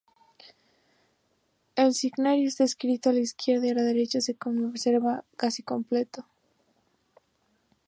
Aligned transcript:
El 1.75 1.93
signario 1.93 2.47
está 2.47 2.63
escrito 2.63 3.11
de 3.13 3.21
izquierda 3.21 3.67
a 3.69 3.83
derecha 3.83 4.17
y 4.17 4.21
se 4.21 4.33
conserva 4.33 5.25
casi 5.37 5.61
completo. 5.61 6.25